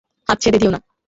হাত 0.29 0.37
ছেড়ে 0.41 0.57
দিও 0.57 0.71
না। 0.71 0.79